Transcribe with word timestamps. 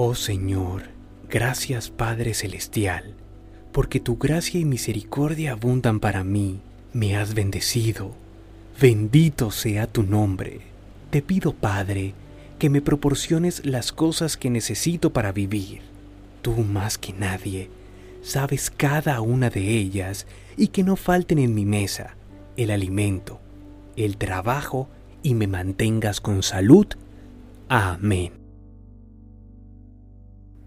Oh 0.00 0.14
Señor, 0.14 0.82
gracias 1.28 1.90
Padre 1.90 2.32
Celestial, 2.32 3.16
porque 3.72 3.98
tu 3.98 4.16
gracia 4.16 4.60
y 4.60 4.64
misericordia 4.64 5.50
abundan 5.50 5.98
para 5.98 6.22
mí. 6.22 6.60
Me 6.92 7.16
has 7.16 7.34
bendecido. 7.34 8.12
Bendito 8.80 9.50
sea 9.50 9.88
tu 9.88 10.04
nombre. 10.04 10.60
Te 11.10 11.20
pido, 11.20 11.52
Padre, 11.52 12.14
que 12.60 12.70
me 12.70 12.80
proporciones 12.80 13.66
las 13.66 13.90
cosas 13.90 14.36
que 14.36 14.50
necesito 14.50 15.12
para 15.12 15.32
vivir. 15.32 15.80
Tú 16.42 16.52
más 16.58 16.96
que 16.96 17.12
nadie 17.12 17.68
sabes 18.22 18.70
cada 18.70 19.20
una 19.20 19.50
de 19.50 19.68
ellas 19.68 20.28
y 20.56 20.68
que 20.68 20.84
no 20.84 20.94
falten 20.94 21.40
en 21.40 21.56
mi 21.56 21.66
mesa 21.66 22.14
el 22.56 22.70
alimento, 22.70 23.40
el 23.96 24.16
trabajo 24.16 24.88
y 25.24 25.34
me 25.34 25.48
mantengas 25.48 26.20
con 26.20 26.44
salud. 26.44 26.86
Amén. 27.68 28.47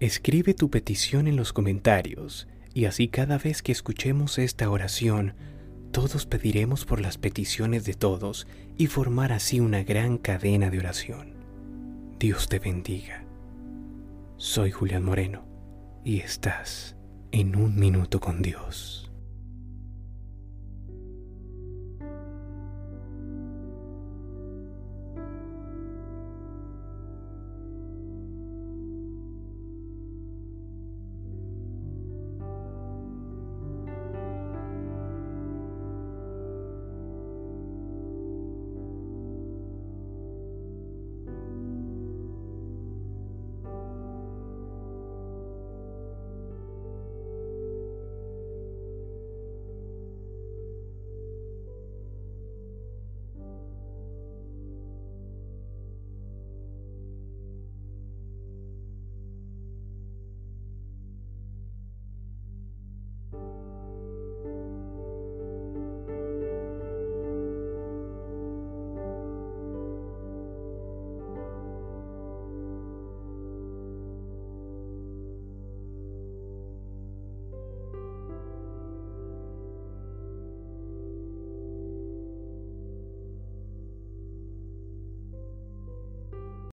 Escribe 0.00 0.54
tu 0.54 0.70
petición 0.70 1.26
en 1.26 1.34
los 1.34 1.52
comentarios 1.52 2.46
y 2.72 2.84
así 2.84 3.08
cada 3.08 3.36
vez 3.36 3.62
que 3.62 3.72
escuchemos 3.72 4.38
esta 4.38 4.70
oración, 4.70 5.34
todos 5.90 6.24
pediremos 6.24 6.84
por 6.84 7.00
las 7.00 7.18
peticiones 7.18 7.84
de 7.84 7.94
todos 7.94 8.46
y 8.76 8.86
formar 8.86 9.32
así 9.32 9.58
una 9.58 9.82
gran 9.82 10.16
cadena 10.16 10.70
de 10.70 10.78
oración. 10.78 11.32
Dios 12.20 12.48
te 12.48 12.60
bendiga. 12.60 13.24
Soy 14.36 14.70
Julián 14.70 15.02
Moreno 15.02 15.44
y 16.04 16.20
estás 16.20 16.94
en 17.32 17.56
un 17.56 17.74
minuto 17.74 18.20
con 18.20 18.40
Dios. 18.40 19.07